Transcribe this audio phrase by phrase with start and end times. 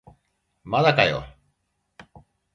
[0.63, 1.23] まだかよ